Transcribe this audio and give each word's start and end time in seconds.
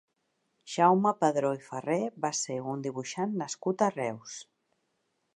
Jaume 0.75 1.09
Padró 1.17 1.51
i 1.57 1.59
Ferrer 1.65 1.99
va 2.25 2.31
ser 2.39 2.57
un 2.71 2.81
dibuixant 2.87 3.35
nascut 3.43 3.85
a 3.89 3.91
Reus. 3.93 4.39